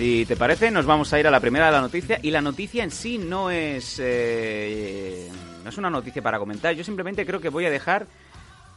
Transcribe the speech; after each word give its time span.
Si 0.00 0.24
te 0.24 0.34
parece, 0.34 0.70
nos 0.70 0.86
vamos 0.86 1.12
a 1.12 1.20
ir 1.20 1.26
a 1.26 1.30
la 1.30 1.40
primera 1.40 1.66
de 1.66 1.72
la 1.72 1.82
noticia. 1.82 2.18
Y 2.22 2.30
la 2.30 2.40
noticia 2.40 2.82
en 2.82 2.90
sí 2.90 3.18
no 3.18 3.50
es, 3.50 4.00
eh, 4.02 5.28
no 5.62 5.68
es 5.68 5.76
una 5.76 5.90
noticia 5.90 6.22
para 6.22 6.38
comentar. 6.38 6.74
Yo 6.74 6.84
simplemente 6.84 7.26
creo 7.26 7.38
que 7.38 7.50
voy 7.50 7.66
a 7.66 7.70
dejar 7.70 8.06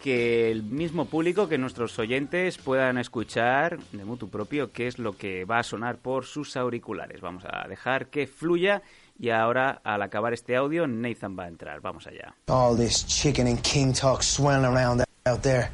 que 0.04 0.52
el 0.52 0.64
mismo 0.64 1.06
público, 1.06 1.48
que 1.48 1.58
nuestros 1.58 1.98
oyentes 1.98 2.58
puedan 2.58 2.98
escuchar 2.98 3.80
de 3.94 4.04
mutuo 4.04 4.28
propio 4.28 4.74
qué 4.74 4.88
es 4.88 5.00
lo 5.00 5.16
que 5.16 5.46
va 5.46 5.60
a 5.60 5.64
sonar 5.64 5.96
por 6.00 6.26
sus 6.26 6.58
auriculares. 6.58 7.22
Vamos 7.22 7.46
a 7.50 7.66
dejar 7.70 8.08
que 8.08 8.28
fluya. 8.28 8.82
Y 9.18 9.30
ahora, 9.30 9.80
al 9.82 10.02
acabar 10.02 10.34
este 10.34 10.58
audio, 10.58 10.88
Nathan 10.88 11.40
va 11.40 11.46
a 11.46 11.48
entrar. 11.48 11.80
Vamos 11.80 12.06
allá. 12.06 12.36
All 12.50 12.76
this 12.76 13.06
chicken 13.08 13.48
and 13.48 13.64
king 13.64 13.94
talk 13.94 14.24
swirling 14.24 14.66
around 14.66 15.06
out 15.26 15.42
there. 15.42 15.72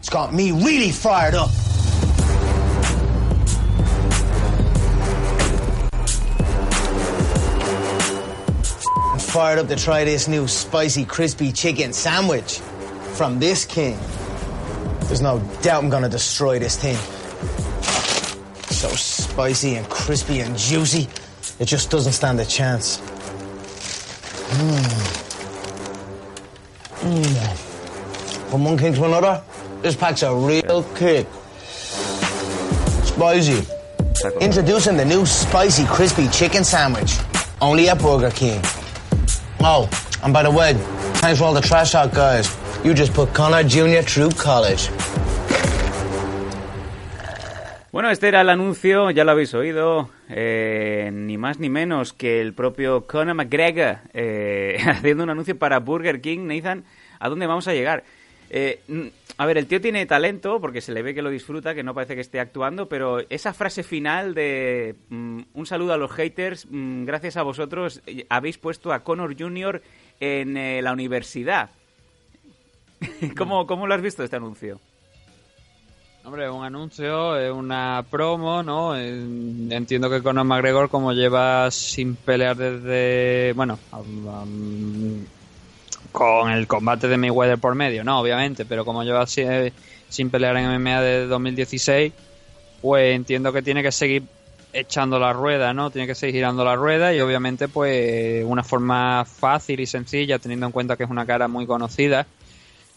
It's 0.00 0.10
got 0.10 0.32
me 0.32 0.50
really 0.50 0.90
fired 0.90 1.36
up. 1.36 1.50
fired 9.20 9.60
up 9.60 9.68
to 9.68 9.76
try 9.76 10.02
this 10.02 10.26
new 10.26 10.48
spicy 10.48 11.04
crispy 11.04 11.52
chicken 11.52 11.92
sandwich 11.92 12.60
from 13.20 13.38
this 13.38 13.66
king. 13.66 13.98
There's 15.00 15.20
no 15.20 15.40
doubt 15.60 15.84
I'm 15.84 15.90
gonna 15.90 16.08
destroy 16.08 16.58
this 16.58 16.78
thing. 16.78 16.96
So 18.72 18.88
spicy 18.88 19.74
and 19.74 19.86
crispy 19.90 20.40
and 20.40 20.56
juicy, 20.56 21.06
it 21.58 21.66
just 21.66 21.90
doesn't 21.90 22.14
stand 22.14 22.40
a 22.40 22.46
chance. 22.46 22.96
Mmm. 24.56 24.86
Mmm. 27.02 27.56
From 28.50 28.64
one 28.64 28.78
king 28.78 28.94
to 28.94 29.04
another, 29.04 29.42
this 29.82 29.94
pack's 29.94 30.22
a 30.22 30.34
real 30.34 30.82
kick. 30.94 31.26
Spicy. 33.04 33.66
Introducing 34.40 34.96
the 34.96 35.04
new 35.04 35.26
spicy 35.26 35.84
crispy 35.84 36.26
chicken 36.28 36.64
sandwich. 36.64 37.18
Only 37.60 37.90
at 37.90 37.98
Burger 37.98 38.30
King. 38.30 38.62
Oh, 39.60 39.90
and 40.22 40.32
by 40.32 40.42
the 40.42 40.50
way, 40.50 40.72
thanks 41.20 41.38
for 41.38 41.44
all 41.44 41.52
the 41.52 41.60
trash 41.60 41.92
talk, 41.92 42.12
guys. 42.12 42.59
You 42.82 42.94
just 42.94 43.12
put 43.14 43.28
Connor 43.34 43.62
Jr. 43.62 44.02
through 44.02 44.34
college. 44.42 44.90
Bueno, 47.92 48.08
este 48.08 48.28
era 48.28 48.40
el 48.40 48.48
anuncio, 48.48 49.10
ya 49.10 49.22
lo 49.24 49.32
habéis 49.32 49.52
oído, 49.52 50.08
eh, 50.30 51.10
ni 51.12 51.36
más 51.36 51.58
ni 51.58 51.68
menos 51.68 52.14
que 52.14 52.40
el 52.40 52.54
propio 52.54 53.06
Conor 53.06 53.34
McGregor 53.34 53.98
eh, 54.14 54.78
haciendo 54.86 55.24
un 55.24 55.30
anuncio 55.30 55.58
para 55.58 55.78
Burger 55.80 56.22
King. 56.22 56.46
Nathan, 56.46 56.84
¿a 57.18 57.28
dónde 57.28 57.46
vamos 57.46 57.68
a 57.68 57.74
llegar? 57.74 58.02
Eh, 58.48 58.80
a 59.36 59.44
ver, 59.44 59.58
el 59.58 59.66
tío 59.66 59.82
tiene 59.82 60.06
talento 60.06 60.58
porque 60.58 60.80
se 60.80 60.92
le 60.92 61.02
ve 61.02 61.12
que 61.12 61.20
lo 61.20 61.28
disfruta, 61.28 61.74
que 61.74 61.82
no 61.82 61.92
parece 61.92 62.14
que 62.14 62.22
esté 62.22 62.40
actuando, 62.40 62.88
pero 62.88 63.18
esa 63.28 63.52
frase 63.52 63.82
final 63.82 64.32
de 64.32 64.94
mm, 65.10 65.40
un 65.52 65.66
saludo 65.66 65.92
a 65.92 65.98
los 65.98 66.12
haters, 66.12 66.66
mm, 66.70 67.04
gracias 67.04 67.36
a 67.36 67.42
vosotros 67.42 68.00
eh, 68.06 68.24
habéis 68.30 68.56
puesto 68.56 68.90
a 68.94 69.04
Conor 69.04 69.36
Jr. 69.38 69.82
en 70.18 70.82
la 70.82 70.92
universidad. 70.94 71.72
¿Cómo, 73.36 73.66
¿Cómo 73.66 73.86
lo 73.86 73.94
has 73.94 74.02
visto 74.02 74.22
este 74.22 74.36
anuncio? 74.36 74.80
Hombre, 76.22 76.50
un 76.50 76.64
anuncio, 76.64 77.54
una 77.54 78.04
promo, 78.10 78.62
¿no? 78.62 78.94
Entiendo 78.94 80.10
que 80.10 80.22
Conor 80.22 80.44
McGregor, 80.44 80.90
como 80.90 81.12
lleva 81.12 81.70
sin 81.70 82.14
pelear 82.14 82.56
desde. 82.56 83.54
Bueno, 83.54 83.78
con 86.12 86.50
el 86.50 86.66
combate 86.66 87.08
de 87.08 87.16
Mayweather 87.16 87.58
por 87.58 87.74
medio, 87.74 88.04
no, 88.04 88.20
obviamente, 88.20 88.66
pero 88.66 88.84
como 88.84 89.02
lleva 89.02 89.26
sin, 89.26 89.72
sin 90.08 90.28
pelear 90.28 90.56
en 90.58 90.80
MMA 90.80 91.00
desde 91.00 91.26
2016, 91.26 92.12
pues 92.82 93.14
entiendo 93.16 93.52
que 93.52 93.62
tiene 93.62 93.82
que 93.82 93.92
seguir 93.92 94.24
echando 94.72 95.18
la 95.18 95.32
rueda, 95.32 95.72
¿no? 95.72 95.90
Tiene 95.90 96.06
que 96.06 96.14
seguir 96.14 96.36
girando 96.36 96.64
la 96.64 96.76
rueda 96.76 97.14
y 97.14 97.20
obviamente 97.20 97.68
pues 97.68 98.44
una 98.44 98.62
forma 98.62 99.24
fácil 99.24 99.80
y 99.80 99.86
sencilla, 99.86 100.38
teniendo 100.38 100.66
en 100.66 100.72
cuenta 100.72 100.96
que 100.96 101.04
es 101.04 101.10
una 101.10 101.26
cara 101.26 101.48
muy 101.48 101.66
conocida, 101.66 102.26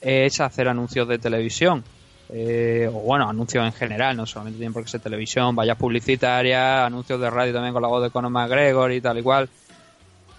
es 0.03 0.39
hacer 0.41 0.67
anuncios 0.67 1.07
de 1.07 1.17
televisión. 1.17 1.83
Eh, 2.29 2.89
o 2.91 2.99
bueno, 3.01 3.29
anuncios 3.29 3.65
en 3.65 3.73
general, 3.73 4.17
no 4.17 4.25
solamente 4.25 4.57
tienen 4.57 4.73
por 4.73 4.83
qué 4.83 4.89
ser 4.89 5.01
televisión, 5.01 5.55
vallas 5.55 5.77
publicitarias, 5.77 6.85
anuncios 6.85 7.19
de 7.19 7.29
radio 7.29 7.53
también 7.53 7.73
con 7.73 7.81
la 7.81 7.87
voz 7.87 8.03
de 8.03 8.09
Conor 8.09 8.31
McGregor 8.31 8.91
y 8.91 9.01
tal 9.01 9.19
y 9.19 9.21
cual. 9.21 9.49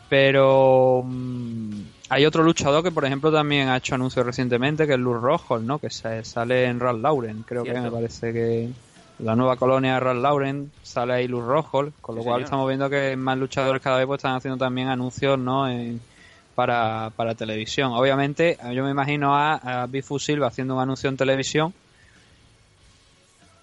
Pero 0.08 1.02
mm, 1.04 1.80
hay 2.10 2.26
otro 2.26 2.42
luchador 2.42 2.82
que, 2.82 2.90
por 2.90 3.04
ejemplo, 3.04 3.32
también 3.32 3.68
ha 3.68 3.76
hecho 3.76 3.94
anuncios 3.94 4.26
recientemente, 4.26 4.86
que 4.86 4.94
es 4.94 4.98
Luz 4.98 5.20
Rojo, 5.20 5.58
¿no? 5.58 5.78
Que 5.78 5.90
sale 5.90 6.64
en 6.64 6.80
Ralph 6.80 7.00
Lauren, 7.00 7.44
creo 7.46 7.64
que 7.64 7.72
me 7.72 7.90
parece 7.90 8.32
que 8.32 8.70
la 9.20 9.36
nueva 9.36 9.56
colonia 9.56 9.94
de 9.94 10.00
Ralph 10.00 10.22
Lauren 10.22 10.72
sale 10.82 11.14
ahí 11.14 11.28
Luz 11.28 11.44
Rojo, 11.44 11.90
con 12.00 12.16
lo 12.16 12.22
cual 12.22 12.42
estamos 12.42 12.66
viendo 12.66 12.90
que 12.90 13.16
más 13.16 13.38
luchadores 13.38 13.80
cada 13.80 13.98
vez 13.98 14.06
pues, 14.06 14.18
están 14.18 14.34
haciendo 14.34 14.58
también 14.58 14.88
anuncios, 14.88 15.38
¿no? 15.38 15.68
Para, 16.54 17.10
para 17.16 17.34
televisión. 17.34 17.92
Obviamente, 17.92 18.58
yo 18.72 18.84
me 18.84 18.90
imagino 18.90 19.34
a, 19.36 19.82
a 19.82 19.86
Bifu 19.86 20.18
Silva 20.18 20.48
haciendo 20.48 20.76
un 20.76 20.82
anuncio 20.82 21.08
en 21.08 21.16
televisión 21.16 21.74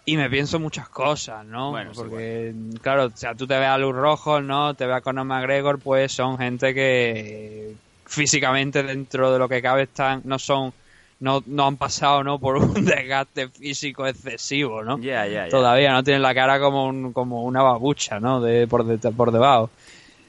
y 0.05 0.17
me 0.17 0.29
pienso 0.29 0.59
muchas 0.59 0.89
cosas, 0.89 1.45
¿no? 1.45 1.73
Porque, 1.95 2.53
claro, 2.81 3.05
o 3.05 3.11
sea, 3.13 3.35
tú 3.35 3.45
te 3.45 3.57
ves 3.57 3.67
a 3.67 3.77
Luz 3.77 3.95
Rojo, 3.95 4.41
¿no? 4.41 4.73
Te 4.73 4.85
ves 4.85 4.97
a 4.97 5.01
Conor 5.01 5.25
McGregor, 5.25 5.79
pues 5.79 6.11
son 6.11 6.37
gente 6.37 6.73
que 6.73 7.75
físicamente 8.05 8.83
dentro 8.83 9.31
de 9.31 9.39
lo 9.39 9.47
que 9.47 9.61
cabe 9.61 9.83
están 9.83 10.21
no 10.25 10.37
son 10.37 10.73
no, 11.21 11.41
no 11.45 11.67
han 11.67 11.77
pasado 11.77 12.23
no 12.25 12.39
por 12.39 12.57
un 12.57 12.73
desgaste 12.85 13.47
físico 13.47 14.05
excesivo 14.05 14.83
no 14.83 14.99
todavía 15.49 15.93
no 15.93 16.03
tienen 16.03 16.21
la 16.21 16.35
cara 16.35 16.59
como 16.59 16.87
un, 16.87 17.13
como 17.13 17.43
una 17.43 17.61
babucha 17.61 18.19
no 18.19 18.41
de 18.41 18.67
por 18.67 18.99
por 19.13 19.31
debajo 19.31 19.69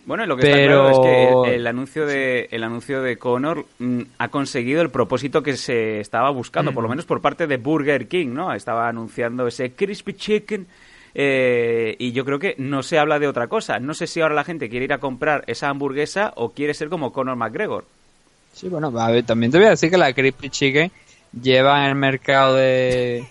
bueno, 0.04 0.26
lo 0.26 0.36
que 0.36 0.48
está 0.48 0.56
claro 0.56 0.90
es 0.90 0.98
que 0.98 1.54
el, 1.54 1.66
anuncio 1.66 2.06
de 2.06 2.48
el 2.50 2.64
anuncio 2.64 3.02
de 3.02 3.16
Conor 3.18 3.66
mm, 3.78 4.00
ha 4.18 4.28
conseguido 4.28 4.82
el 4.82 4.90
propósito 4.90 5.42
que 5.42 5.56
se 5.56 6.00
estaba 6.00 6.30
buscando, 6.30 6.72
por 6.72 6.82
lo 6.82 6.88
menos 6.88 7.04
por 7.04 7.20
parte 7.20 7.46
de 7.46 7.56
Burger 7.56 8.08
King, 8.08 8.28
¿no? 8.28 8.52
Estaba 8.52 8.88
anunciando 8.88 9.46
ese 9.46 9.72
crispy 9.72 10.14
chicken 10.14 10.66
eh, 11.14 11.94
y 11.98 12.12
yo 12.12 12.24
creo 12.24 12.38
que 12.38 12.54
no 12.58 12.82
se 12.82 12.98
habla 12.98 13.18
de 13.18 13.28
otra 13.28 13.46
cosa. 13.46 13.78
No 13.78 13.94
sé 13.94 14.06
si 14.06 14.20
ahora 14.20 14.34
la 14.34 14.44
gente 14.44 14.68
quiere 14.68 14.86
ir 14.86 14.92
a 14.92 14.98
comprar 14.98 15.44
esa 15.46 15.68
hamburguesa 15.68 16.32
o 16.36 16.50
quiere 16.50 16.74
ser 16.74 16.88
como 16.88 17.12
Conor 17.12 17.36
McGregor. 17.36 17.84
Sí, 18.52 18.68
bueno, 18.68 18.92
a 18.98 19.10
ver, 19.10 19.24
también 19.24 19.50
te 19.52 19.58
voy 19.58 19.66
a 19.66 19.70
decir 19.70 19.90
que 19.90 19.96
la 19.96 20.12
Crispy 20.12 20.50
Chicken 20.50 20.90
lleva 21.40 21.84
en 21.84 21.90
el 21.90 21.94
mercado 21.94 22.56
de, 22.56 23.24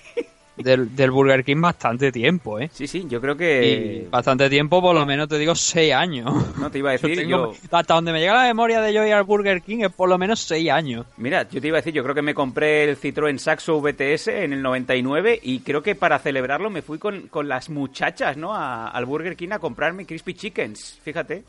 del, 0.64 1.12
Burger 1.12 1.44
King 1.44 1.62
bastante 1.62 2.12
tiempo, 2.12 2.60
¿eh? 2.60 2.70
Sí, 2.72 2.88
sí, 2.88 3.06
yo 3.08 3.20
creo 3.22 3.36
que... 3.36 4.08
bastante 4.10 4.50
tiempo, 4.50 4.82
por 4.82 4.96
lo 4.96 5.06
menos 5.06 5.28
te 5.28 5.38
digo 5.38 5.56
seis 5.56 5.94
años. 5.94 6.32
No 6.58 6.70
te 6.70 6.80
iba 6.80 6.90
a 6.90 6.94
decir 6.98 7.26
yo... 7.28 7.54
Hasta 7.72 7.94
donde 7.94 8.12
me 8.12 8.20
llega 8.20 8.34
la 8.34 8.44
memoria 8.44 8.82
de 8.82 8.94
yo 8.94 9.06
ir 9.06 9.14
al 9.14 9.24
Burger 9.24 9.62
King 9.62 9.80
es 9.82 9.92
por 9.92 10.10
lo 10.10 10.18
menos 10.18 10.40
seis 10.40 10.70
años. 10.70 11.06
Mira, 11.18 11.48
yo 11.50 11.62
te 11.62 11.68
iba 11.68 11.78
a 11.78 11.82
decir, 11.82 11.94
yo 11.94 12.04
creo 12.04 12.16
que 12.16 12.22
me 12.22 12.34
compré 12.34 12.84
el 12.84 12.98
Citroën 12.98 13.38
Saxo 13.38 13.82
VTS 13.82 14.28
en 14.28 14.54
el 14.54 14.62
99 14.62 15.40
y 15.42 15.60
creo 15.60 15.82
que 15.82 15.96
para 15.96 16.20
celebrarlo 16.20 16.70
me 16.70 16.82
fui 16.82 16.98
con, 16.98 17.30
las 17.44 17.70
muchachas, 17.70 18.38
¿no? 18.38 18.56
al 18.56 19.06
Burger 19.06 19.36
King 19.36 19.52
a 19.52 19.60
comprarme 19.60 20.06
Crispy 20.06 20.34
Chickens, 20.34 21.00
fíjate. 21.04 21.44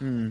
Mm. 0.00 0.28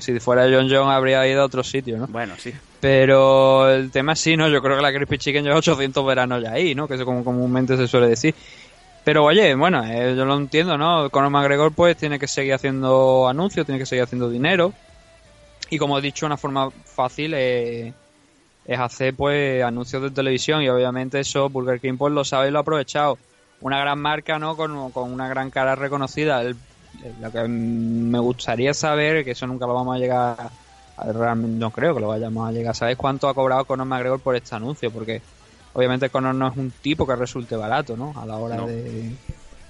Si 0.00 0.20
fuera 0.20 0.44
John 0.44 0.68
John 0.70 0.90
habría 0.90 1.26
ido 1.26 1.42
a 1.42 1.46
otro 1.46 1.64
sitio, 1.64 1.98
¿no? 1.98 2.06
Bueno, 2.06 2.34
sí. 2.38 2.52
Pero 2.80 3.68
el 3.70 3.90
tema 3.90 4.14
sí, 4.14 4.36
¿no? 4.36 4.48
Yo 4.48 4.62
creo 4.62 4.76
que 4.76 4.82
la 4.82 4.92
Crispy 4.92 5.18
Chicken 5.18 5.44
lleva 5.44 5.56
800 5.56 6.06
veranos 6.06 6.42
ya 6.42 6.52
ahí, 6.52 6.74
¿no? 6.74 6.86
Que 6.86 6.94
es 6.94 7.02
como 7.02 7.24
comúnmente 7.24 7.76
se 7.76 7.88
suele 7.88 8.08
decir. 8.08 8.34
Pero 9.04 9.24
oye, 9.24 9.54
bueno, 9.54 9.84
eh, 9.84 10.14
yo 10.16 10.24
lo 10.24 10.36
entiendo, 10.36 10.78
¿no? 10.78 11.10
Conor 11.10 11.30
McGregor 11.30 11.72
pues 11.72 11.96
tiene 11.96 12.18
que 12.18 12.28
seguir 12.28 12.54
haciendo 12.54 13.28
anuncios, 13.28 13.66
tiene 13.66 13.78
que 13.78 13.86
seguir 13.86 14.04
haciendo 14.04 14.30
dinero. 14.30 14.72
Y 15.70 15.78
como 15.78 15.98
he 15.98 16.02
dicho, 16.02 16.24
una 16.24 16.36
forma 16.36 16.70
fácil 16.70 17.34
es 17.34 17.94
hacer 18.78 19.14
pues 19.14 19.62
anuncios 19.62 20.02
de 20.02 20.10
televisión 20.10 20.62
y 20.62 20.68
obviamente 20.68 21.20
eso 21.20 21.50
Burger 21.50 21.80
King 21.80 21.96
pues 21.98 22.12
lo 22.14 22.24
sabe 22.24 22.48
y 22.48 22.50
lo 22.50 22.58
ha 22.58 22.62
aprovechado. 22.62 23.18
Una 23.60 23.78
gran 23.78 23.98
marca, 23.98 24.38
¿no? 24.38 24.56
Con, 24.56 24.90
con 24.92 25.12
una 25.12 25.28
gran 25.28 25.50
cara 25.50 25.74
reconocida. 25.74 26.40
El 26.42 26.56
lo 27.20 27.30
que 27.30 27.48
me 27.48 28.18
gustaría 28.18 28.74
saber, 28.74 29.24
que 29.24 29.32
eso 29.32 29.46
nunca 29.46 29.66
lo 29.66 29.74
vamos 29.74 29.96
a 29.96 29.98
llegar 29.98 30.36
a, 30.96 31.12
realmente 31.12 31.58
no 31.58 31.70
creo 31.70 31.94
que 31.94 32.00
lo 32.00 32.08
vayamos 32.08 32.48
a 32.48 32.52
llegar 32.52 32.72
a 32.72 32.74
saber 32.74 32.96
cuánto 32.96 33.28
ha 33.28 33.34
cobrado 33.34 33.64
Conor 33.64 33.86
McGregor 33.86 34.20
por 34.20 34.36
este 34.36 34.54
anuncio, 34.54 34.90
porque 34.90 35.20
obviamente 35.72 36.08
Conor 36.10 36.34
no 36.34 36.48
es 36.48 36.56
un 36.56 36.70
tipo 36.70 37.06
que 37.06 37.16
resulte 37.16 37.56
barato, 37.56 37.96
¿no? 37.96 38.14
A 38.16 38.24
la 38.24 38.36
hora 38.36 38.64
de, 38.66 39.12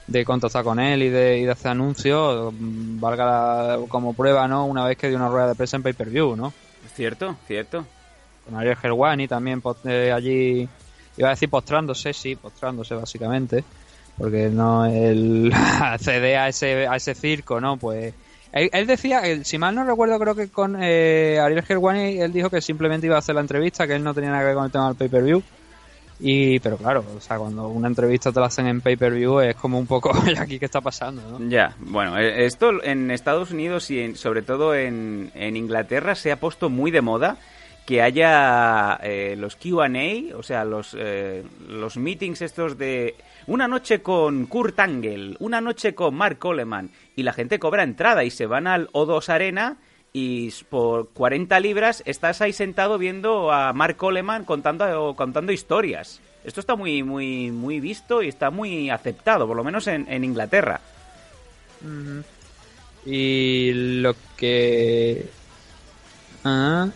de 0.07 0.25
contactar 0.25 0.65
con 0.65 0.79
él 0.79 1.03
y 1.03 1.09
de, 1.09 1.39
y 1.39 1.45
de 1.45 1.51
hacer 1.51 1.73
anuncios, 1.73 2.53
valga 2.59 3.79
como 3.89 4.13
prueba, 4.15 4.47
¿no? 4.47 4.67
Una 4.67 4.85
vez 4.85 4.97
que 4.97 5.09
dio 5.09 5.17
una 5.17 5.29
rueda 5.29 5.49
de 5.49 5.55
prensa 5.55 5.77
en 5.77 5.83
pay-per-view, 5.83 6.37
¿no? 6.37 6.53
Cierto, 6.95 7.37
cierto. 7.47 7.87
Con 8.45 8.57
Ariel 8.57 8.77
Helwani 8.83 9.27
también 9.27 9.63
eh, 9.85 10.13
allí, 10.15 10.69
iba 11.17 11.29
a 11.29 11.31
decir 11.31 11.49
postrándose, 11.49 12.13
sí, 12.13 12.37
postrándose 12.37 12.95
básicamente 12.95 13.65
porque 14.19 14.49
no 14.49 14.87
el 14.87 15.53
acceder 15.81 16.39
a 16.39 16.49
ese, 16.49 16.87
a 16.87 16.97
ese 16.97 17.15
circo, 17.15 17.61
¿no? 17.61 17.77
Pues 17.77 18.15
él, 18.53 18.87
decía, 18.87 19.23
si 19.45 19.59
mal 19.59 19.75
no 19.75 19.85
recuerdo, 19.85 20.19
creo 20.19 20.35
que 20.37 20.49
con 20.49 20.77
eh, 20.81 21.41
Ariel 21.41 21.63
Gerwani, 21.63 22.21
él 22.21 22.33
dijo 22.33 22.51
que 22.51 22.61
simplemente 22.61 23.07
iba 23.07 23.17
a 23.17 23.19
hacer 23.19 23.35
la 23.35 23.41
entrevista, 23.41 23.87
que 23.87 23.95
él 23.95 24.05
no 24.05 24.15
tenía 24.15 24.31
nada 24.31 24.43
que 24.43 24.47
ver 24.47 24.55
con 24.55 24.65
el 24.65 24.71
tema 24.71 24.87
del 24.87 24.97
pay-per-view. 24.97 25.43
Y, 26.21 26.61
pero 26.61 26.77
claro, 26.77 27.05
o 27.17 27.21
sea, 27.21 27.39
cuando 27.39 27.67
una 27.67 27.89
entrevista 27.89 28.31
te 28.31 28.39
la 28.39 28.47
hacen 28.47 28.69
en 28.69 28.81
pay-per-view 28.81 29.41
es 29.41 29.57
como 29.57 29.77
un 29.77 29.89
poco, 29.89 30.13
aquí 30.39 30.61
qué 30.61 30.67
está 30.67 30.81
pasando, 30.81 31.23
¿no? 31.23 31.49
Ya, 31.49 31.75
bueno, 31.81 32.17
eh, 32.17 32.47
esto 32.47 32.81
en 32.85 33.11
Estados 33.11 33.51
Unidos 33.51 33.91
y 33.91 34.15
sobre 34.15 34.43
todo 34.43 34.73
en, 34.77 35.33
en 35.35 35.57
Inglaterra 35.57 36.15
se 36.15 36.31
ha 36.31 36.39
puesto 36.39 36.71
muy 36.71 36.93
de 36.93 37.01
moda 37.01 37.39
que 37.87 38.01
haya 38.01 38.99
eh, 39.03 39.35
los 39.37 39.57
QA, 39.57 39.89
o 40.37 40.43
sea, 40.43 40.65
los, 40.65 40.97
eh, 40.99 41.43
los 41.69 41.97
meetings 41.97 42.41
estos 42.41 42.79
de 42.79 43.15
una 43.47 43.69
noche 43.69 44.03
con 44.03 44.47
Kurt 44.47 44.79
Angle, 44.81 45.37
una 45.39 45.61
noche 45.61 45.95
con 45.95 46.15
Mark 46.15 46.39
Coleman, 46.39 46.91
y 47.17 47.23
la 47.23 47.33
gente 47.33 47.59
cobra 47.59 47.83
entrada 47.83 48.25
y 48.25 48.31
se 48.31 48.47
van 48.47 48.67
al 48.67 48.89
O2 48.93 49.29
Arena 49.29 49.77
y 50.13 50.51
por 50.69 51.09
40 51.11 51.59
libras 51.61 52.03
estás 52.07 52.41
ahí 52.41 52.53
sentado 52.53 52.99
viendo 52.99 53.53
a 53.53 53.73
Mark 53.73 53.97
Coleman 53.97 54.45
contando, 54.45 55.15
contando 55.17 55.53
historias. 55.53 56.21
Esto 56.45 56.61
está 56.61 56.77
muy, 56.77 57.03
muy, 57.03 57.51
muy 57.51 57.81
visto 57.81 58.23
y 58.23 58.29
está 58.29 58.51
muy 58.51 58.91
aceptado, 58.91 59.47
por 59.47 59.57
lo 59.57 59.65
menos 59.65 59.87
en, 59.87 60.07
en 60.09 60.25
Inglaterra. 60.25 60.81
Y 63.05 63.73
lo 63.75 64.15
que... 64.37 65.29
Ah, 66.45 66.89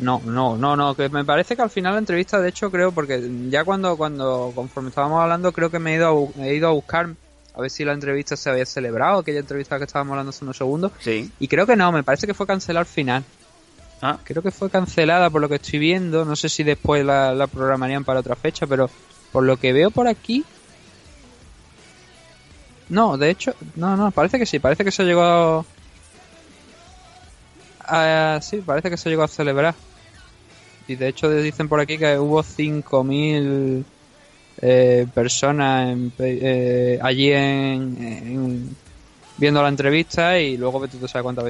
no, 0.00 0.20
no, 0.24 0.56
no, 0.56 0.76
no, 0.76 0.94
que 0.94 1.08
me 1.08 1.24
parece 1.24 1.56
que 1.56 1.62
al 1.62 1.70
final 1.70 1.92
la 1.92 1.98
entrevista, 1.98 2.40
de 2.40 2.48
hecho, 2.48 2.70
creo, 2.70 2.92
porque 2.92 3.30
ya 3.48 3.64
cuando, 3.64 3.96
cuando 3.96 4.52
conforme 4.54 4.88
estábamos 4.88 5.22
hablando, 5.22 5.52
creo 5.52 5.70
que 5.70 5.78
me 5.78 5.92
he 5.92 5.96
ido 5.96 6.32
a, 6.38 6.46
he 6.46 6.54
ido 6.54 6.68
a 6.68 6.72
buscar 6.72 7.10
a 7.54 7.60
ver 7.60 7.70
si 7.70 7.84
la 7.84 7.92
entrevista 7.92 8.36
se 8.36 8.48
había 8.48 8.66
celebrado, 8.66 9.20
aquella 9.20 9.40
entrevista 9.40 9.78
que 9.78 9.84
estábamos 9.84 10.12
hablando 10.12 10.30
hace 10.30 10.44
unos 10.44 10.56
segundos. 10.56 10.92
Sí. 11.00 11.30
Y 11.38 11.48
creo 11.48 11.66
que 11.66 11.76
no, 11.76 11.92
me 11.92 12.02
parece 12.02 12.26
que 12.26 12.34
fue 12.34 12.46
cancelada 12.46 12.80
al 12.80 12.86
final. 12.86 13.24
Ah, 14.02 14.18
Creo 14.24 14.42
que 14.42 14.50
fue 14.50 14.70
cancelada 14.70 15.28
por 15.28 15.42
lo 15.42 15.48
que 15.48 15.56
estoy 15.56 15.78
viendo. 15.78 16.24
No 16.24 16.36
sé 16.36 16.48
si 16.48 16.62
después 16.62 17.04
la, 17.04 17.34
la 17.34 17.46
programarían 17.46 18.04
para 18.04 18.20
otra 18.20 18.34
fecha, 18.34 18.66
pero 18.66 18.88
por 19.30 19.44
lo 19.44 19.58
que 19.58 19.72
veo 19.72 19.90
por 19.90 20.08
aquí. 20.08 20.44
No, 22.88 23.18
de 23.18 23.30
hecho, 23.30 23.54
no, 23.76 23.96
no, 23.96 24.10
parece 24.10 24.38
que 24.38 24.46
sí, 24.46 24.58
parece 24.58 24.84
que 24.84 24.90
se 24.90 25.04
llegó 25.04 25.64
a. 27.90 28.36
a- 28.36 28.40
sí, 28.42 28.58
parece 28.62 28.90
que 28.90 28.96
se 28.96 29.10
llegó 29.10 29.22
a 29.22 29.28
celebrar. 29.28 29.74
Y 30.86 30.96
de 30.96 31.08
hecho 31.08 31.30
dicen 31.30 31.68
por 31.68 31.80
aquí 31.80 31.98
que 31.98 32.18
hubo 32.18 32.42
5.000 32.42 33.84
eh, 34.62 35.06
personas 35.14 35.90
en 35.90 36.12
eh, 36.18 36.98
allí 37.02 37.32
en, 37.32 37.96
en- 38.02 38.76
viendo 39.36 39.62
la 39.62 39.68
entrevista 39.68 40.38
y 40.38 40.56
luego 40.56 40.86
tú 40.88 41.06
sabes 41.08 41.22
cuántas 41.22 41.44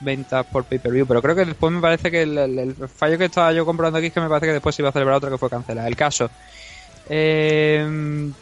ventas- 0.00 0.46
por 0.52 0.64
pay-per-view. 0.64 1.06
Pero 1.06 1.22
creo 1.22 1.36
que 1.36 1.44
después 1.46 1.72
me 1.72 1.80
parece 1.80 2.10
que 2.10 2.22
el, 2.22 2.74
fallo 2.88 3.18
que 3.18 3.26
estaba 3.26 3.52
yo 3.52 3.64
comprando 3.64 3.98
aquí 3.98 4.08
es 4.08 4.12
que 4.12 4.20
me 4.20 4.28
parece 4.28 4.46
que 4.46 4.52
después 4.54 4.78
iba 4.78 4.90
a 4.90 4.92
celebrar 4.92 5.16
otra 5.16 5.30
que 5.30 5.38
fue 5.38 5.50
cancelada. 5.50 5.88
El 5.88 5.96
caso. 5.96 6.28
Eh, 7.08 8.32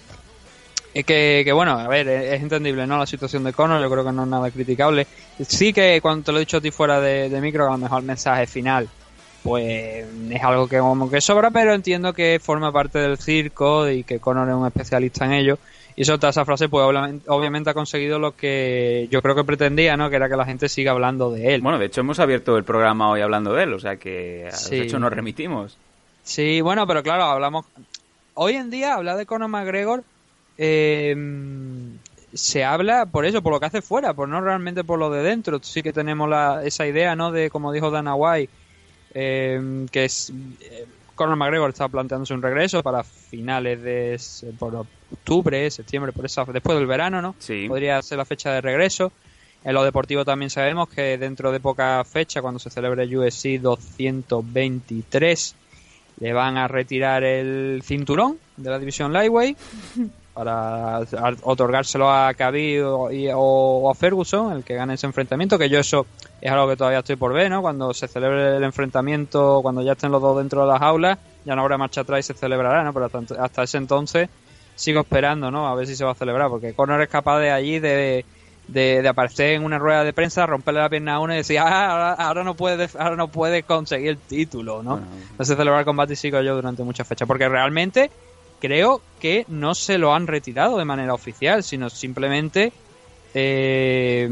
que, 0.93 1.43
que, 1.45 1.53
bueno, 1.53 1.73
a 1.79 1.89
ver, 1.89 2.09
es 2.09 2.33
es 2.35 2.43
entendible, 2.43 2.87
¿no? 2.87 2.99
La 2.99 3.07
situación 3.07 3.45
de 3.45 3.53
Conor, 3.53 3.81
yo 3.81 3.91
creo 3.91 4.05
que 4.05 4.13
no 4.13 4.25
es 4.25 4.29
nada 4.29 4.51
criticable. 4.51 5.07
Sí 5.47 5.73
que 5.73 6.01
cuando 6.01 6.25
te 6.25 6.33
lo 6.33 6.39
he 6.39 6.41
dicho 6.41 6.57
a 6.57 6.61
ti 6.61 6.71
fuera 6.71 7.01
de, 7.01 7.29
de 7.29 7.41
micro, 7.41 7.67
a 7.69 7.73
lo 7.73 7.79
mejor 7.79 8.01
el 8.01 8.07
mensaje 8.07 8.47
final, 8.47 8.89
pues 9.43 10.05
es 10.31 10.43
algo 10.43 10.69
que 10.69 10.79
como 10.79 11.11
que 11.11 11.21
sobra, 11.21 11.51
pero 11.51 11.73
entiendo 11.75 12.13
que 12.13 12.41
forma 12.43 12.73
parte 12.73 12.99
del 12.99 13.19
circo 13.19 13.89
y 13.89 14.05
que 14.05 14.19
Conor 14.19 14.49
es 14.49 14.55
un 14.55 14.67
especialista 14.67 15.25
en 15.27 15.33
ello. 15.33 15.59
Y 15.97 16.05
soltar 16.05 16.31
esa 16.31 16.45
frase, 16.47 16.69
pues 16.69 16.87
obviamente, 17.27 17.69
ha 17.71 17.75
conseguido 17.75 18.19
lo 18.19 18.35
que 18.35 19.07
yo 19.11 19.21
creo 19.21 19.35
que 19.35 19.45
pretendía, 19.45 19.97
¿no? 19.97 20.09
Que 20.09 20.17
era 20.17 20.29
que 20.31 20.37
la 20.37 20.47
gente 20.47 20.69
siga 20.69 20.93
hablando 20.93 21.31
de 21.31 21.55
él. 21.55 21.61
bueno, 21.61 21.79
de 21.79 21.87
hecho 21.87 22.01
hemos 22.01 22.19
abierto 22.21 22.57
el 22.57 22.65
programa 22.65 23.11
hoy 23.11 23.21
hablando 23.21 23.53
de 23.53 23.65
él, 23.65 23.75
o 23.75 23.79
sea 23.81 23.97
que 23.97 24.49
Sí. 24.53 24.77
de 24.77 24.83
hecho 24.83 24.99
nos 24.99 25.13
remitimos. 25.13 25.77
Sí, 26.23 26.61
bueno, 26.63 26.87
pero 26.87 27.03
claro, 27.03 27.25
hablamos. 27.25 27.67
Hoy 28.35 28.55
en 28.55 28.71
día, 28.71 28.95
hablar 28.95 29.17
de 29.19 29.27
Conor 29.27 29.49
McGregor 29.49 30.05
eh, 30.63 31.17
se 32.35 32.65
habla 32.65 33.07
por 33.07 33.25
eso, 33.25 33.41
por 33.43 33.55
lo 33.55 33.59
que 33.61 33.67
hace 33.67 33.81
fuera, 33.81 34.13
por 34.13 34.29
no 34.29 34.43
realmente 34.43 34.85
por 34.85 34.99
lo 34.99 35.11
de 35.11 35.23
dentro. 35.23 35.59
Sí 35.63 35.83
que 35.83 35.93
tenemos 35.93 36.29
la, 36.29 36.63
esa 36.65 36.87
idea, 36.87 37.17
¿no? 37.17 37.33
De 37.33 37.49
como 37.49 37.73
dijo 37.73 37.91
Dana 37.91 38.15
White, 38.15 38.53
eh, 39.15 39.87
que 39.91 40.05
es. 40.05 40.31
eh, 40.61 40.87
Conor 41.15 41.37
McGregor 41.37 41.69
está 41.71 41.87
planteándose 41.89 42.33
un 42.33 42.41
regreso 42.41 42.83
para 42.83 43.03
finales 43.05 43.83
de 43.83 44.19
por 44.59 44.87
octubre, 45.13 45.71
septiembre, 45.71 46.13
por 46.13 46.25
esa, 46.25 46.45
después 46.45 46.79
del 46.79 46.87
verano, 46.87 47.21
¿no? 47.21 47.35
Sí. 47.39 47.67
Podría 47.69 48.01
ser 48.03 48.19
la 48.19 48.25
fecha 48.25 48.53
de 48.53 48.61
regreso. 48.61 49.13
En 49.63 49.75
lo 49.75 49.85
deportivo 49.85 50.25
también 50.25 50.49
sabemos 50.49 50.89
que 50.89 51.19
dentro 51.19 51.53
de 51.53 51.61
poca 51.61 52.03
fecha, 52.05 52.41
cuando 52.41 52.59
se 52.59 52.71
celebre 52.71 53.05
UFC 53.05 53.61
223, 53.61 55.55
le 56.21 56.33
van 56.33 56.57
a 56.57 56.69
retirar 56.69 57.23
el 57.25 57.83
cinturón 57.85 58.39
de 58.57 58.71
la 58.71 58.79
división 58.79 59.13
Lightweight 59.13 59.59
para 60.45 61.01
otorgárselo 61.43 62.11
a 62.11 62.33
Khabib 62.35 62.87
o, 62.87 63.11
y- 63.13 63.29
o- 63.29 63.37
o 63.39 63.91
a 63.91 63.95
Ferguson, 63.95 64.53
el 64.57 64.65
que 64.65 64.75
gane 64.75 64.95
ese 64.95 65.07
enfrentamiento, 65.07 65.59
que 65.59 65.69
yo 65.69 65.79
eso 65.79 66.07
es 66.41 66.51
algo 66.51 66.67
que 66.69 66.77
todavía 66.77 67.01
estoy 67.01 67.17
por 67.17 67.33
ver, 67.35 67.51
¿no? 67.51 67.61
Cuando 67.61 67.93
se 67.93 68.09
celebre 68.09 68.57
el 68.57 68.65
enfrentamiento, 68.65 69.61
cuando 69.63 69.83
ya 69.83 69.93
estén 69.93 70.11
los 70.11 70.23
dos 70.23 70.39
dentro 70.39 70.63
de 70.63 70.69
las 70.73 70.81
aulas, 70.81 71.19
ya 71.45 71.55
no 71.55 71.61
habrá 71.63 71.77
marcha 71.77 72.01
atrás 72.01 72.21
y 72.21 72.23
se 72.23 72.35
celebrará, 72.35 72.83
¿no? 72.85 72.93
Pero 72.95 73.07
hasta, 73.07 73.21
hasta 73.43 73.63
ese 73.65 73.77
entonces 73.79 74.29
sigo 74.75 75.01
esperando, 75.01 75.51
¿no? 75.51 75.69
A 75.69 75.75
ver 75.75 75.87
si 75.87 75.95
se 75.95 76.05
va 76.05 76.13
a 76.13 76.15
celebrar, 76.15 76.49
porque 76.49 76.73
Conor 76.73 77.03
es 77.03 77.09
capaz 77.09 77.39
de 77.41 77.51
allí 77.51 77.79
de, 77.81 78.25
de, 78.67 79.03
de 79.03 79.09
aparecer 79.09 79.55
en 79.55 79.65
una 79.65 79.79
rueda 79.79 80.05
de 80.05 80.15
prensa, 80.15 80.47
romperle 80.47 80.81
la 80.81 80.89
pierna 80.89 81.17
a 81.17 81.21
uno 81.21 81.35
y 81.35 81.39
decir, 81.39 81.59
ah, 81.59 81.91
ahora, 81.91 82.13
ahora 82.15 82.45
no 82.45 82.55
puede, 82.55 82.89
ahora 82.99 83.17
no 83.17 83.29
puede 83.29 83.63
conseguir 83.63 84.09
el 84.09 84.19
título, 84.19 84.83
¿no? 84.83 84.93
Bueno. 84.93 85.07
Entonces 85.33 85.57
celebrar 85.57 85.81
el 85.81 85.85
combate 85.87 86.15
y 86.15 86.17
sigo 86.17 86.41
yo 86.41 86.55
durante 86.55 86.83
muchas 86.83 87.07
fechas, 87.07 87.29
porque 87.29 87.47
realmente 87.49 88.11
creo 88.61 89.01
que 89.21 89.45
no 89.49 89.75
se 89.75 89.99
lo 89.99 90.15
han 90.15 90.27
retirado 90.27 90.79
de 90.79 90.85
manera 90.85 91.15
oficial, 91.15 91.63
sino 91.63 91.91
simplemente 91.91 92.73
eh, 93.33 94.29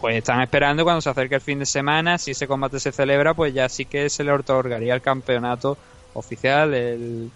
pues 0.00 0.16
están 0.16 0.40
esperando 0.40 0.84
cuando 0.84 1.00
se 1.00 1.10
acerque 1.10 1.34
el 1.34 1.40
fin 1.40 1.58
de 1.58 1.66
semana, 1.66 2.18
si 2.18 2.30
ese 2.30 2.46
combate 2.46 2.80
se 2.80 2.92
celebra, 2.92 3.34
pues 3.34 3.52
ya 3.52 3.68
sí 3.68 3.84
que 3.84 4.08
se 4.08 4.24
le 4.24 4.32
otorgaría 4.32 4.94
el 4.94 5.02
campeonato 5.02 5.76
oficial, 6.14 6.72
el, 6.74 7.30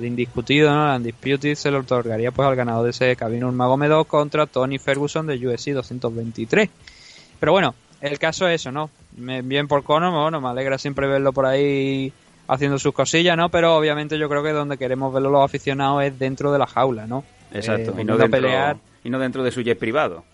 indiscutido, 0.00 0.74
¿no? 0.74 0.90
El 0.90 0.96
undisputed 0.98 1.54
se 1.54 1.70
le 1.70 1.76
otorgaría 1.76 2.32
pues 2.32 2.48
al 2.48 2.56
ganador 2.56 2.84
de 2.84 2.90
ese 2.90 3.14
Khabib 3.16 3.40
Nurmagomedov 3.40 4.06
contra 4.06 4.46
Tony 4.46 4.78
Ferguson 4.78 5.26
de 5.26 5.34
UFC 5.34 5.68
223. 5.72 6.70
Pero 7.38 7.52
bueno, 7.52 7.74
el 8.00 8.18
caso 8.18 8.48
es 8.48 8.62
eso, 8.62 8.72
¿no? 8.72 8.90
Bien 9.12 9.68
por 9.68 9.84
Conor, 9.84 10.12
bueno, 10.12 10.40
me 10.40 10.48
alegra 10.48 10.78
siempre 10.78 11.06
verlo 11.06 11.32
por 11.32 11.44
ahí 11.44 12.12
haciendo 12.52 12.78
sus 12.78 12.92
cosillas, 12.92 13.36
¿no? 13.36 13.48
Pero 13.48 13.76
obviamente 13.76 14.18
yo 14.18 14.28
creo 14.28 14.42
que 14.42 14.50
donde 14.52 14.76
queremos 14.76 15.12
verlo 15.12 15.30
los 15.30 15.44
aficionados 15.44 16.02
es 16.04 16.18
dentro 16.18 16.52
de 16.52 16.58
la 16.58 16.66
jaula, 16.66 17.06
¿no? 17.06 17.24
Exacto, 17.52 17.92
Eh, 17.96 18.02
y, 18.02 18.04
no 18.04 18.16
dentro, 18.16 18.30
pelear. 18.40 18.76
y 19.04 19.10
no 19.10 19.18
dentro 19.18 19.42
de 19.42 19.50
su 19.52 19.62
jet 19.62 19.78
privado. 19.78 20.24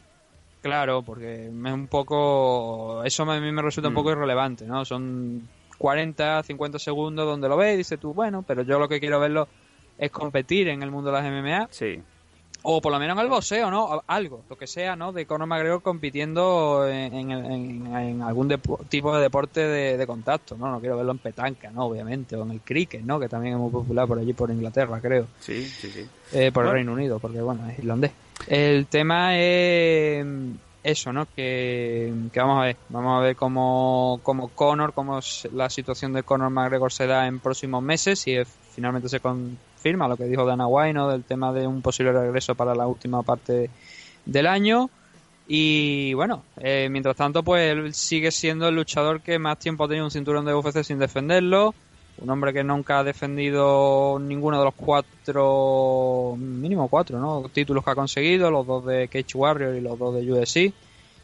Claro, 0.63 1.03
porque 1.03 1.47
es 1.47 1.51
un 1.53 1.87
poco. 1.87 3.03
Eso 3.05 3.23
a 3.31 3.39
mí 3.41 3.53
me 3.53 3.63
resulta 3.63 3.89
un 3.89 3.95
Mm. 3.95 3.97
poco 3.97 4.11
irrelevante, 4.13 4.65
¿no? 4.67 4.85
Son 4.85 5.43
40, 5.79 6.43
50 6.43 6.79
segundos 6.79 7.27
donde 7.27 7.49
lo 7.49 7.57
ves 7.57 7.75
y 7.75 7.79
dices 7.79 8.01
tú, 8.01 8.13
bueno, 8.15 8.43
pero 8.47 8.63
yo 8.63 8.79
lo 8.79 8.89
que 8.89 8.99
quiero 8.99 9.21
verlo 9.21 9.47
es 9.99 10.11
competir 10.11 10.69
en 10.69 10.83
el 10.83 10.91
mundo 10.91 11.11
de 11.11 11.17
las 11.21 11.25
MMA 11.25 11.69
Sí. 11.71 12.01
O 12.69 12.81
por 12.81 12.93
lo 12.93 12.99
menos 12.99 13.17
en 13.17 13.23
el 13.23 13.31
boxeo, 13.31 13.71
¿no? 13.71 14.03
Algo, 14.09 14.43
lo 14.51 14.57
que 14.57 14.67
sea, 14.67 14.97
¿no? 14.97 15.13
De 15.13 15.25
Conor 15.25 15.47
McGregor 15.47 15.83
compitiendo 15.83 16.85
en, 16.89 17.31
en, 17.31 18.23
algún 18.23 18.49
tipo 18.89 19.15
de 19.15 19.23
deporte 19.23 19.61
de, 19.61 19.97
de 19.97 20.07
contacto, 20.07 20.57
¿no? 20.57 20.73
No 20.73 20.81
quiero 20.81 20.97
verlo 20.97 21.13
en 21.13 21.19
petanca, 21.19 21.71
¿no? 21.71 21.87
Obviamente, 21.87 22.35
o 22.35 22.43
en 22.43 22.51
el 22.51 22.61
cricket, 22.61 23.03
¿no? 23.03 23.21
Que 23.21 23.29
también 23.29 23.55
es 23.55 23.61
muy 23.61 23.71
popular 23.71 24.09
por 24.09 24.19
allí, 24.19 24.33
por 24.33 24.51
Inglaterra, 24.51 25.01
creo. 25.01 25.29
Sí, 25.39 25.65
sí, 25.65 25.89
sí. 25.91 26.07
Eh, 26.33 26.51
por 26.51 26.67
el. 26.67 26.73
Reino 26.73 26.93
Unido, 26.93 27.21
porque 27.21 27.41
bueno, 27.41 27.69
es 27.69 27.79
irlandés. 27.79 28.11
El 28.49 28.87
tema 28.87 29.39
es 29.39 30.27
eso, 30.87 31.13
¿no? 31.13 31.27
Que, 31.35 32.13
vamos 32.35 32.63
a 32.63 32.67
ver, 32.67 32.77
vamos 32.89 33.19
a 33.19 33.21
ver 33.21 33.35
cómo, 33.35 34.21
cómo 34.23 34.49
Conor, 34.49 34.93
cómo 34.93 35.19
la 35.53 35.69
situación 35.69 36.13
de 36.13 36.23
Conor 36.23 36.51
McGregor 36.51 36.93
se 36.93 37.09
da 37.09 37.27
en 37.27 37.41
próximos 37.41 37.83
meses, 37.83 38.21
si 38.21 38.37
finalmente 38.73 39.09
se 39.09 39.19
confirma 39.19 40.07
lo 40.07 40.17
que 40.17 40.25
dijo 40.25 40.47
Dana 40.47 40.69
White, 40.69 40.93
¿no? 40.93 41.09
Del 41.09 41.25
tema 41.25 41.53
de 41.53 41.67
un 41.67 41.83
posible 41.83 42.13
regreso 42.13 42.55
para 42.55 42.73
la 42.77 42.87
última 42.87 43.23
parte 43.25 43.69
del 44.25 44.47
año. 44.47 44.89
Y 45.49 46.15
bueno, 46.15 46.45
eh, 46.57 46.89
mientras 46.89 47.17
tanto, 47.17 47.43
pues 47.43 47.73
él 47.73 47.93
sigue 47.93 48.31
siendo 48.31 48.69
el 48.69 48.77
luchador 48.77 49.21
que 49.23 49.41
más 49.41 49.59
tiempo 49.59 49.85
ha 49.85 49.89
tenido 49.89 50.05
un 50.05 50.13
cinturón 50.13 50.45
de 50.45 50.55
UFC 50.55 50.85
sin 50.85 51.01
defenderlo. 51.01 51.75
Un 52.19 52.31
hombre 52.31 52.53
que 52.53 52.65
nunca 52.65 52.99
ha 52.99 53.05
defendido 53.05 54.19
ninguno 54.19 54.59
de 54.59 54.65
los 54.65 54.75
cuatro, 54.75 56.35
mínimo 56.39 56.89
cuatro, 56.89 57.19
¿no? 57.19 57.49
Títulos 57.53 57.85
que 57.85 57.91
ha 57.91 57.95
conseguido, 57.95 58.51
los 58.51 58.67
dos 58.67 58.87
de 58.87 59.09
Cage 59.09 59.37
Warrior 59.37 59.75
y 59.75 59.81
los 59.83 59.99
dos 59.99 60.15
de 60.15 60.33
UFC. 60.33 60.73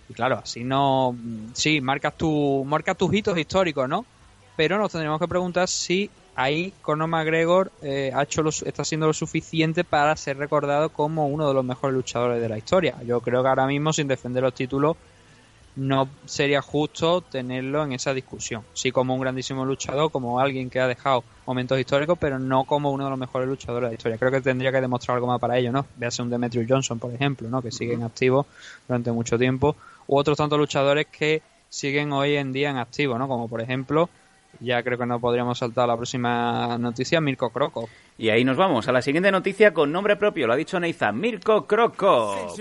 Y 0.08 0.14
claro, 0.14 0.40
así 0.42 0.64
no, 0.64 1.16
sí, 1.54 1.80
marcas 1.80 2.16
tu, 2.18 2.64
marcas 2.66 2.96
tus 2.99 3.14
hitos 3.14 3.38
históricos, 3.38 3.88
¿no? 3.88 4.04
Pero 4.56 4.78
nos 4.78 4.92
tendríamos 4.92 5.18
que 5.18 5.28
preguntar 5.28 5.66
si 5.66 6.11
ahí 6.34 6.72
Conor 6.82 7.08
McGregor 7.08 7.72
eh, 7.82 8.11
ha 8.14 8.22
hecho 8.22 8.46
está 8.49 8.82
haciendo 8.82 9.06
lo 9.06 9.12
suficiente 9.12 9.84
para 9.84 10.14
ser 10.16 10.37
recordado 10.37 10.90
como 10.90 11.26
uno 11.26 11.49
de 11.49 11.54
los 11.54 11.64
mejores 11.64 11.94
luchadores 11.94 12.40
de 12.40 12.49
la 12.49 12.58
historia. 12.58 12.96
Yo 13.06 13.20
creo 13.20 13.42
que 13.42 13.49
ahora 13.49 13.66
mismo, 13.66 13.92
sin 13.92 14.08
defender 14.08 14.42
los 14.42 14.54
títulos, 14.54 14.96
no 15.74 16.08
sería 16.26 16.60
justo 16.60 17.22
tenerlo 17.22 17.84
en 17.84 17.92
esa 17.92 18.12
discusión. 18.12 18.62
Sí 18.74 18.92
como 18.92 19.14
un 19.14 19.20
grandísimo 19.20 19.64
luchador, 19.64 20.10
como 20.10 20.38
alguien 20.38 20.68
que 20.68 20.80
ha 20.80 20.86
dejado 20.86 21.24
momentos 21.46 21.78
históricos, 21.78 22.18
pero 22.20 22.38
no 22.38 22.64
como 22.64 22.90
uno 22.90 23.04
de 23.04 23.10
los 23.10 23.18
mejores 23.18 23.48
luchadores 23.48 23.86
de 23.86 23.90
la 23.92 23.94
historia. 23.94 24.18
Creo 24.18 24.30
que 24.30 24.40
tendría 24.40 24.70
que 24.70 24.80
demostrar 24.80 25.16
algo 25.16 25.26
más 25.26 25.40
para 25.40 25.58
ello, 25.58 25.72
¿no? 25.72 25.86
Véase 25.96 26.22
un 26.22 26.30
Demetrius 26.30 26.66
Johnson, 26.68 26.98
por 26.98 27.12
ejemplo, 27.14 27.48
¿no? 27.48 27.62
Que 27.62 27.72
sigue 27.72 27.94
en 27.94 28.02
activo 28.02 28.46
durante 28.86 29.12
mucho 29.12 29.38
tiempo, 29.38 29.76
u 30.06 30.16
otros 30.18 30.36
tantos 30.36 30.58
luchadores 30.58 31.06
que 31.06 31.42
siguen 31.68 32.12
hoy 32.12 32.36
en 32.36 32.52
día 32.52 32.70
en 32.70 32.76
activo, 32.76 33.18
¿no? 33.18 33.26
Como 33.28 33.48
por 33.48 33.60
ejemplo 33.60 34.10
ya 34.60 34.82
creo 34.82 34.98
que 34.98 35.06
no 35.06 35.20
podríamos 35.20 35.58
saltar 35.58 35.84
a 35.84 35.88
la 35.88 35.96
próxima 35.96 36.76
noticia, 36.78 37.20
Mirko 37.20 37.50
Croco. 37.50 37.88
Y 38.22 38.30
ahí 38.30 38.44
nos 38.44 38.56
vamos 38.56 38.86
a 38.86 38.92
la 38.92 39.02
siguiente 39.02 39.32
noticia 39.32 39.74
con 39.74 39.90
nombre 39.90 40.14
propio, 40.14 40.46
lo 40.46 40.52
ha 40.52 40.56
dicho 40.56 40.78
Neiza, 40.78 41.10
Mirko 41.10 41.66
Croco. 41.66 42.54